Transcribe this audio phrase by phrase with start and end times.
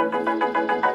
[0.00, 0.89] は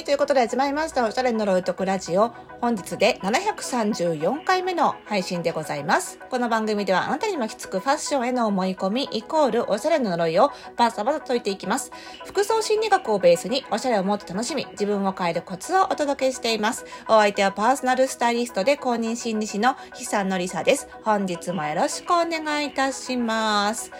[0.00, 1.06] い、ということで始まりました。
[1.06, 2.32] おしゃれの呪いとくラジオ。
[2.60, 6.18] 本日で734回目の配信でございます。
[6.30, 11.92] この番組ではあなたに巻きつくファッションへの思い込みイコールおしゃれの呪いをバサバサ解いていきます。
[12.24, 16.86] 服装心理学をベースにおしゃれをもっと楽しみ、自分を変えるコツをお届けしています。
[17.08, 20.88] お相手はパーソナルスタイリストで公認心理師の久野里沙です。
[21.02, 23.92] 本日もよろしくお願いいたします。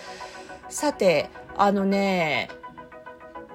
[0.70, 2.48] さて、あのね、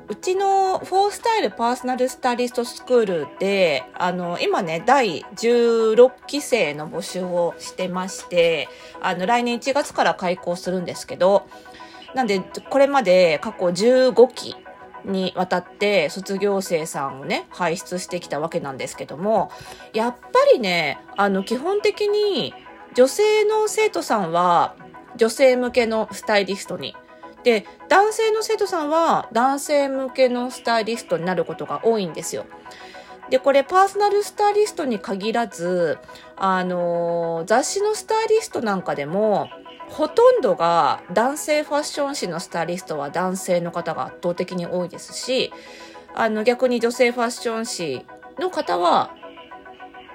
[0.08, 8.70] うちのフォースタイルパーソナルスタイリストスクールで、あの、今ね、第16期生の募集をしてまして、
[9.02, 11.48] あの、来年1月から開校するんですけど、
[12.14, 14.56] なんで、これまで過去15期
[15.06, 19.52] にわたって卒業生さんをね、輩出してきたわけなんですけども、
[19.94, 22.54] やっぱりね、あの、基本的に
[22.94, 24.76] 女性の生徒さんは
[25.18, 26.96] 女性向けのスタイリストに
[27.46, 32.48] で、男性の生徒さんは男性向けのスタイリストになることが多いんですよ。
[33.30, 36.00] で、これパーソナルスタイリストに限らず、
[36.36, 39.50] あの、雑誌のスタイリストなんかでも、
[39.90, 45.54] ほとんどが男性ファッション誌のスタイリストは男性の方が圧倒的に多いですし、
[46.16, 48.06] あの逆に女性ファッション誌
[48.40, 49.12] の方は、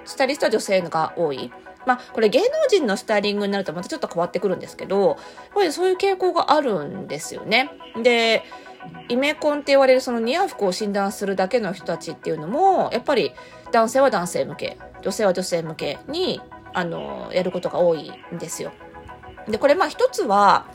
[0.03, 1.49] スタイリストは女性が多い。
[1.85, 5.17] まあ、これ芸能人のスタイリングになるとまたちょっと変わってくるんですけど、やっ
[5.53, 7.71] ぱりそういう傾向があるんですよね。
[8.01, 8.43] で、
[9.09, 13.33] イメコンって言われるその似合う服を診断するだけの人たちっていうのも、やっぱり
[13.71, 16.41] 男性は男性向け、女性は女性向けに、
[16.73, 18.71] あの、やることが多いんですよ。
[19.47, 20.67] で、これまあ一つは、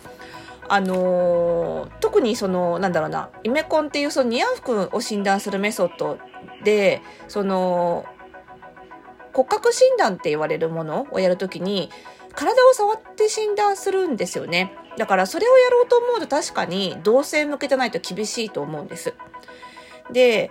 [0.68, 6.18] あの特にその、なんだろうな、イメコンっていうその似合う服を診断するメソッド
[6.64, 8.04] で、その、
[9.36, 11.90] 骨格診断って言われるものをやるときに、
[12.34, 14.72] 体を触って診断するんですよね。
[14.96, 19.12] だからそれをやろうと思うと確かに同性向けじゃないと厳しいと思うんです。
[20.10, 20.50] で、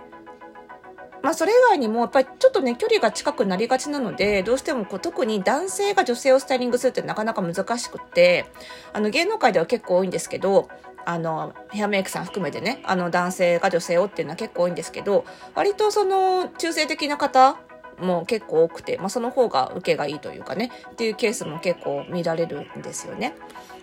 [1.20, 8.46] まあそれ以外にもやっぱりちょっとね距離が近くなりがちなのでどうしてもこう特に男性が女性をスタイリングするってなかなか難しくって
[8.92, 10.68] あの芸能界では結構多いんですけど
[11.04, 15.24] あのヘアメイクさん含めてねあの男性が女性をっていうのは結構多いんですけど
[15.56, 17.58] 割とその中性的な方
[18.00, 23.34] も結構多くて、まあ、その方が受けがいいというかねっていうケースも結構見られるんですよね。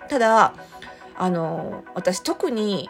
[0.10, 0.54] ただ
[1.16, 2.90] あの私特に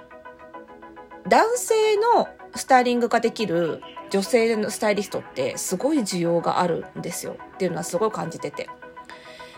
[1.27, 8.69] 男性のスタイリングができる女性のスタイリストってすごい需要があるんですよっていうのはすごい感じてて。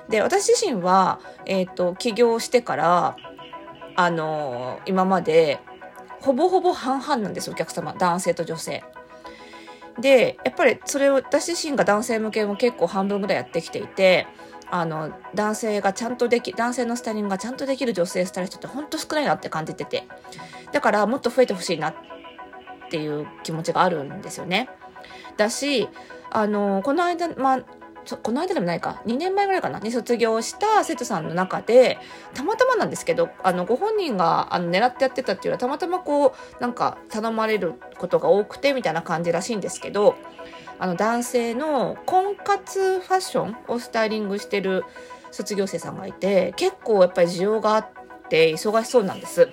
[0.07, 3.15] で、私自身は、えっ、ー、と、起業してから、
[3.97, 5.59] あの今まで、
[6.21, 7.93] ほぼほぼ半々なんですお客様。
[7.93, 8.83] 男性と女性。
[9.99, 14.27] で、やっぱりそれを私自身が男性向けも結構半分ぐらいやってきていて、
[14.69, 20.07] あの、男性がちゃんとでき、男性のスタイリングがちゃんとできる女性スタイリストってほんと少ないなって感じてて。
[20.71, 21.95] だからもっと増えてほしいなっ
[22.89, 24.69] ていう気持ちがあるんですよね。
[25.37, 25.87] だし、
[26.31, 27.59] あの、この間、まあ、
[28.21, 31.97] この間でもないか、2年前ぐらいかな、に卒業した生徒さんの中で、
[32.33, 40.15] たまたまなんですけど、あの、ご本人があの狙ってやってたっていうのは、たまたまこう、なんか頼まれることが多くて、みたいな感じらしいんですけど、
[40.77, 44.83] あの、男性の婚活ファッションをスタイリングしてる
[45.31, 47.87] 卒業生さんがいて、結構やっぱり需要があっ
[48.29, 49.49] て忙しそうなんです。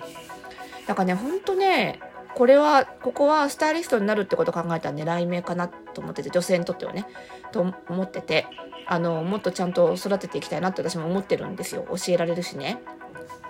[0.87, 1.99] だからね、ほんとね、
[2.35, 7.05] これは、ここはスタイリストになるってことを考えたら狙い目かなと思ってて、女性にとってはね、
[7.51, 8.47] と思ってて、
[8.87, 11.85] あの、もっとちゃんと育てていきたいなって私も思ってるんですよ。
[11.89, 12.79] 教えられるしね。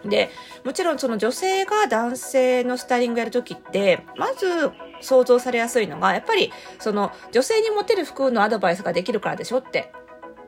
[0.06, 0.30] で、
[0.64, 9.92] もちろんその女性が男性のスタイリングやるときって、まず想像されやすいのが、やっぱりその女性にモテる服のアドバイスができるからでしょって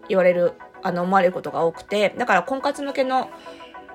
[0.09, 0.53] 言われる、
[0.84, 3.29] あの、思われることが多くて、だから婚活向けの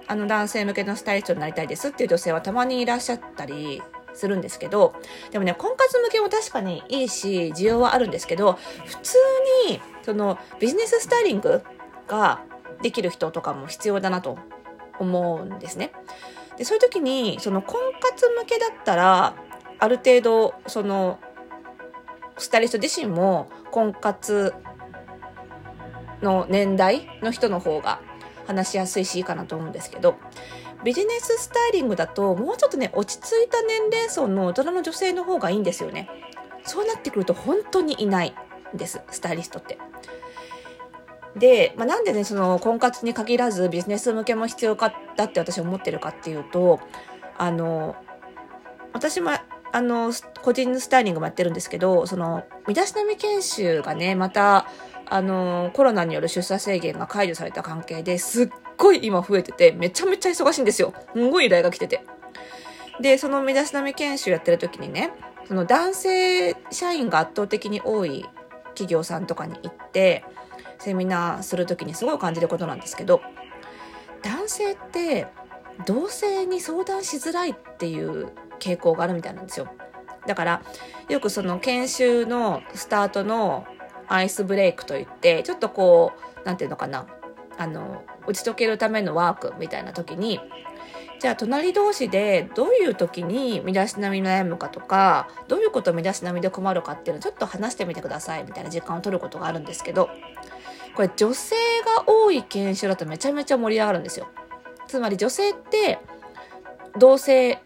[0.06, 3.80] あの男性向けのスタイリストになりたいですっていう女性はたまにいらっしゃったり
[4.14, 4.94] するんですけど、
[5.30, 9.18] でもね、婚活向けも確かにいいし、需要はあるんですけど、普通
[9.68, 11.62] に、その、ビジネススタイリング
[12.06, 12.42] が
[12.82, 14.38] できる人とかも必要だなと
[14.98, 15.92] 思うんですね。
[16.56, 19.34] で、そういう時に、その婚活向けだったら、
[19.78, 21.18] ある程度、その、
[22.36, 24.54] スタイリスト自身も婚活
[26.22, 28.00] の年代の人の方が
[28.46, 30.16] 話しやすいしいいかなと思うんですけど、
[30.84, 36.08] ビジネススタイリングだともうちょっとね、落ち着いた年齢層の大人の女性の方がいいんですよね。
[36.64, 38.34] そうなってくると本当にいない
[38.74, 39.78] です、スタイリストって。
[41.36, 46.80] で、まあ、なんでね、その婚活に限らずビジネス向けも必要かだって私思ってるかっていうと、
[47.38, 47.96] あの、
[48.92, 49.30] 私も
[49.72, 50.12] あの、
[50.42, 54.66] 個人スタイリングもやってるんですけど、その、身だしなみ研修がね、また、
[55.12, 58.50] あのコロナによる出産制限が解除された関係ですっ
[58.80, 60.94] ごい今増えてて、めちゃめちゃ忙しいんですよ。
[61.14, 62.04] すんごい依頼が来てて。
[63.00, 65.12] で、その身だしなみ研修やってる時にね、
[65.46, 68.24] その男性社員が圧倒的に多い
[68.68, 70.24] 企業さんとかに行って、
[70.78, 73.20] セミナーする時にすごい感じることなんですけど、
[74.22, 75.26] 男性って
[75.86, 79.68] 同性に相談しづらいっていう傾向があるみたいなんですよ。
[80.26, 80.62] だから、
[81.08, 83.66] よくその研修のスタートの
[84.08, 86.12] アイスブレイクといって、ちょっとこ
[86.42, 87.06] う、なんていうのかな、
[87.56, 90.40] あの、打ち解けるためのワークみたいな時に、
[91.18, 100.08] じゃあ隣同士でどういう時に身だしなみ悩むかとか、どういうこと身だしなみで困るかっていうのをちょっと話してみてくださいみたいな時間を取ることがあるんですけど、
[100.94, 101.56] これ女性
[101.96, 104.28] が多い研修だとめちゃめちゃ盛り上がるんですよ。
[104.86, 105.98] つまり女性って
[106.98, 107.60] 同性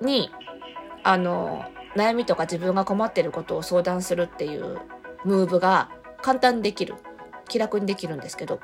[0.00, 0.30] に
[1.02, 1.64] あの
[1.96, 4.78] 悩みとか自分が困ってることを相談するっていう
[5.24, 5.90] ムーブが
[6.22, 6.94] 簡単にできる
[7.48, 8.60] 気楽にできるんですけど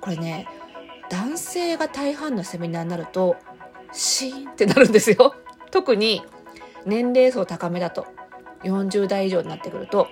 [0.00, 0.48] これね
[1.10, 3.36] 男性が大半のセミナーになると
[3.92, 5.34] シーンってなるんですよ。
[5.70, 6.22] 特に
[6.84, 8.06] 年齢層高めだと。
[8.64, 10.08] 40代以上になってくると。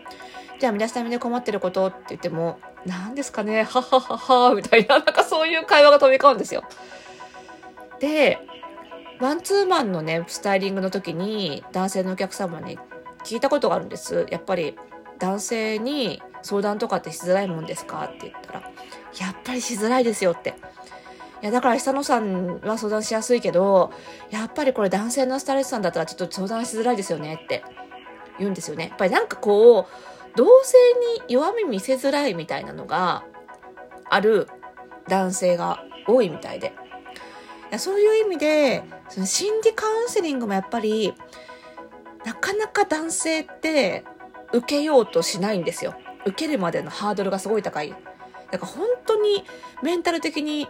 [0.59, 6.65] じゃあ皆さんで困ってることって言っても何ですかねははははみたいな なんかそういう会話が飛び交うんですよ。
[8.01, 8.39] で
[9.21, 12.79] マンツーマンのねスタイリングの時に男性のお客様に
[13.25, 14.27] 聞いたことがあるんです。
[14.31, 14.77] やっぱり
[15.19, 18.71] 男性に相談とかってしづらいもんですかって言ったら、
[19.19, 20.55] やっぱりしづらいですよって。
[21.43, 23.93] いや、だから久野さんは相談しやすいけど、
[24.31, 27.63] やっぱりこれ男性のスタイリストさんだったらちょっと相談しづらいですよねって
[28.39, 28.89] 言うんですよね。
[28.89, 30.77] やっぱりなんかこう、同性
[31.29, 33.25] に弱み見せづらいみたいなのが
[34.09, 34.49] ある
[35.09, 36.69] 男性が多いみたいで。
[36.69, 41.15] いやそういう意味で、その心理カウンセリングもやっぱり、
[42.25, 44.05] なかなか男性って
[44.53, 45.95] 受けようとしないんですよ。
[46.25, 47.95] 受けるまでのハードルがすごい高い。
[48.51, 49.45] だから本当に
[49.83, 50.69] メンタル的に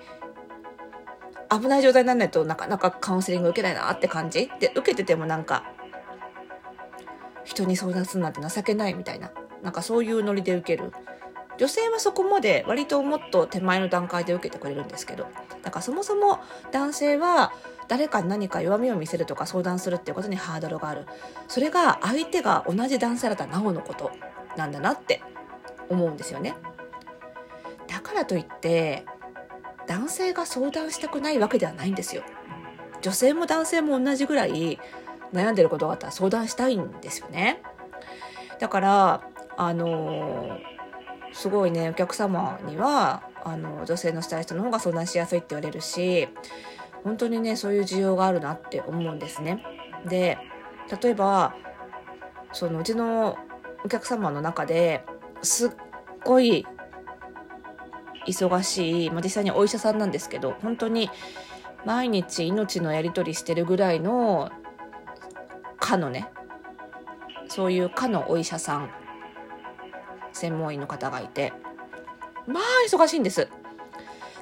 [1.51, 5.65] 危ない状態にならないとなかなかカウンセリング受けないなって感じで、受けててもなんか、
[7.45, 9.31] 人に相談するなんて情けないみたいな、
[9.63, 10.93] なんかそういうノリで受ける。
[11.59, 15.27] 女性はそこまで割ともっと手前の段階で受けてくれるんですけど、
[15.63, 16.41] だからそもそも
[16.71, 17.53] 男性は
[17.89, 21.07] 誰かに何か弱みを見せるとか相談するっていうことにハードルがある
[21.49, 24.11] それが相手が同じ男性だったらなおのこと
[24.57, 25.23] なんだなって
[25.89, 26.57] 思うんですよね
[28.07, 29.05] からといって
[29.89, 32.23] 男性が相談したくないわけではないんですよ
[33.03, 34.79] 女性も男性も同じぐらい
[35.33, 37.63] 悩んでることがあったら相談したいんですよね
[38.61, 39.23] だから
[39.57, 40.59] あの
[41.33, 46.29] すごいねお客様にはあの女性のスタイリストの方が相談しやすいって言われるし
[47.03, 49.63] 本当にねそういう需要があるなって思うんですね。
[50.09, 50.39] で
[51.03, 51.55] 例えば
[52.53, 53.37] そのうちの
[53.85, 55.05] お客様の中で
[55.43, 55.71] すっ
[56.25, 56.67] ごい
[58.27, 61.11] 忙しい、まあ、実際にお医者さんなんですけど本当に
[61.85, 64.51] 毎日命のやり取りしてるぐらいの
[65.79, 66.29] 科のね
[67.49, 68.91] そういう科のお医者さん
[70.33, 71.53] 専門医の方がいて
[72.47, 73.49] まあ忙しいんです。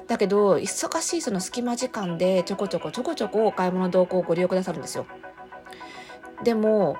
[0.07, 5.07] だけど忙しいその隙間時間でちょこちょこちょこちょこお買い物同行をご利用くださるんですよ
[6.43, 6.97] でも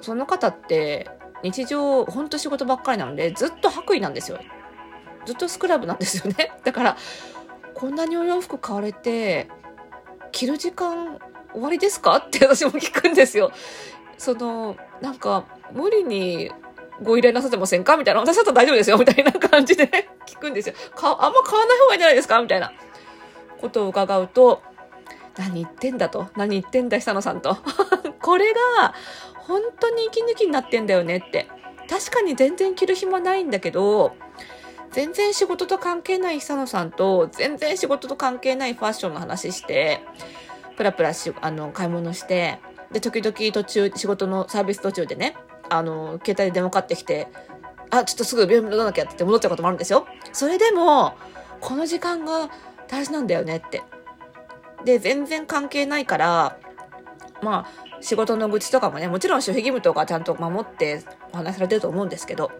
[0.00, 1.08] その方って
[1.42, 4.38] 日常ほんと仕事ばっかりなのでずっと白衣なんですよ
[5.28, 6.96] ずっとスクラブなんですよね だから
[7.74, 9.46] こんなにお洋服買われて
[10.32, 11.18] 着る時間
[11.52, 12.16] 終わりですか？
[12.16, 13.52] って 私も聞くんですよ
[14.16, 16.50] そのなんか無理に
[17.02, 17.96] ご依頼なさってませんか？
[17.98, 18.20] みたいな。
[18.20, 19.86] 私だったら大丈夫ですよみたいな感じで
[20.26, 20.74] 聞くんですよ。
[20.96, 22.40] か、あんま買わない方がいいんじゃないですか？
[22.42, 22.72] みたいな
[23.60, 24.62] ことを伺うと、
[25.36, 26.26] 何言ってんだと？
[26.36, 27.56] 何言ってんだ、久野さんと？
[28.20, 28.94] これが、
[29.36, 31.48] 本当に息抜きになってんだよねって。
[31.88, 34.16] 確かに全然着る暇ないんだけど、
[34.98, 40.00] 全然仕事と関係ない久野さんと、全然仕事と関係ないファッションの話して、
[40.76, 42.58] プラプラし、あの、買い物して、
[42.90, 45.36] で、時々途中、仕事のサービス途中でね、
[45.68, 47.28] あの、携帯で電話かってきて、
[47.90, 50.04] あ、ちょっとすぐ病院戻らなきゃって戻っちゃうこともあるんですよ。
[50.32, 51.14] それでも、
[51.60, 52.50] この時間が
[52.88, 53.84] 大事なんだよねって。
[54.84, 56.58] で、全然関係ないから、
[57.40, 62.50] まあ、仕事の愚痴とかもね、もちろん守秘義務とかちゃんと守ってお話されてると思うんですけど、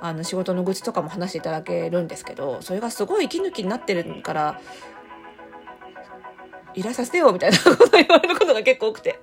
[0.00, 4.60] あの、仕事の愚痴とかも話していただけるんですけど、それがすごい息抜きになってるから、
[6.74, 9.20] いらさせてよみたいなこと言われることが結構多くて。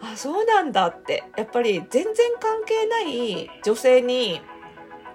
[0.00, 1.24] あ、そうなんだって。
[1.36, 4.40] やっぱり全然関係ない女性に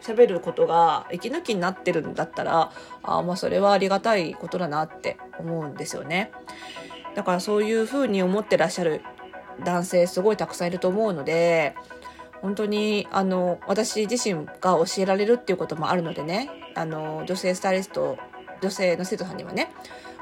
[0.02, 2.72] 喋ることが息抜きになってるんだったら、
[3.04, 6.32] あまあそれはありがたいことだなって思うんですよね。
[7.16, 9.02] だからそういうふうに思ってらっしゃる
[9.64, 11.76] 男性すごいたくさんいると思うので、
[12.42, 18.18] 本当にあの私自身が教えられるっていうこともあるのでねあの女性スタイリスト
[18.62, 19.72] 女性の生徒さんにはね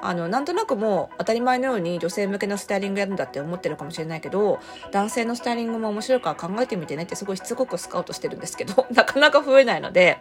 [0.02, 4.60] あのなんとなくもう当たり前のように女性向けのスタイリングやるんだって思ってるかもしれないけど
[4.92, 10.20] 男性のスタイリングも面白いから考えてみてねってすごいしつこくスカウトしてるんですけど なかなか増えないので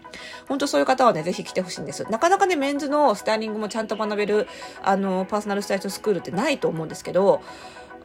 [0.48, 2.04] 本当そういう方はねぜひ来てほしいんです。
[2.10, 4.48] なかなかねメンズのスタイリングもちゃんと学べる
[4.82, 7.42] あのパーソナルスタイリストスクールってないと思うんですけど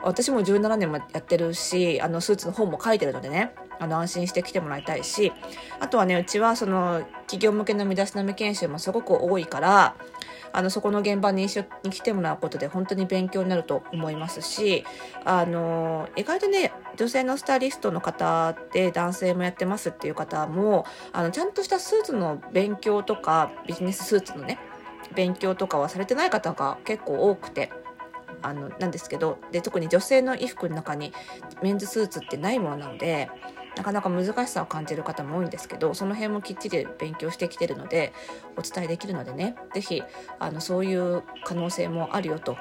[0.03, 5.31] 私も17年もやってるしあのスーツの本も書いてるのでねあの安心して来てもらいたいし
[5.79, 9.95] あとはねうちはその企業向けの身だしなみ研修もすごく多いから
[10.53, 14.83] あのそこの現場に一緒に来てもらうことで本当に勉強になると思いますし
[15.23, 24.59] あの意外とね女性のスタイリストの方で男性もやってますっていう方もあのちゃんとしたスーツの勉強とかビジネススーツのね
[25.15, 27.71] 勉強とかはされてない方が結構多くて。
[28.41, 31.13] あのなんですけどで特に女性の衣服の中に
[31.61, 33.29] メンズスーツってないものなので
[33.75, 38.13] なかなか難しさを感じる方も多いんですけどその辺もきっちり勉強してきてるので
[38.57, 40.03] お伝えできるのでね是非
[40.59, 42.57] そういう可能性もあるよと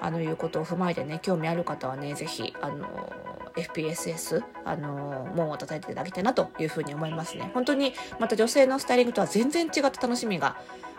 [0.00, 3.12] あのいうことを踏まえてね興味ある方はね是非あの
[3.56, 7.50] FPSS あの門を叩いていただきたいなというふうに思いますね。
[7.54, 10.56] 本当にまた女性のスタイリングとは全然違った楽しみが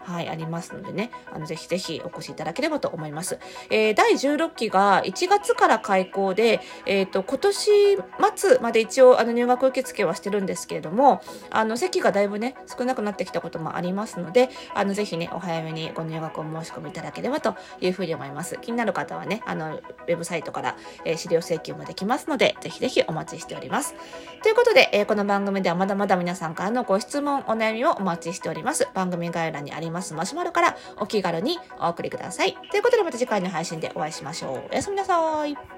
[0.08, 3.40] はい、ありますのでね、あの、ぜひぜひお越しいただければと思います。
[3.70, 7.98] えー、第16期が1月から開校で、えっ、ー、と、今年
[8.38, 18.58] 末まで一応、あの、入学受付はしてるんですけれども、あの、席がだいぶね、少なくなってきたこともありますので、あの、ぜひね、お早めにご入学を申し込みいただければというふうに思います。
[18.62, 23.94] 気になる方はね、あの、ウェブサイトから、えー、資料請求もできますので、ぜひぜひお待ちしております。
[24.42, 28.88] ということで、えー、この番組ではまだまだ皆さんからのご質問、お悩みをお待ちしております。
[28.94, 32.56] 番組概要欄にありますマシュマロからお気軽にお送りください。
[32.72, 34.70] ということでまた次回の配信でお会いしましょう。
[34.72, 35.77] おやすみなさい。